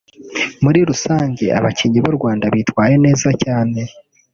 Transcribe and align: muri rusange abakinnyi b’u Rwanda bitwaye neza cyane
muri 0.63 0.79
rusange 0.89 1.45
abakinnyi 1.57 1.99
b’u 2.03 2.13
Rwanda 2.17 2.45
bitwaye 2.53 2.95
neza 3.05 3.29
cyane 3.43 3.81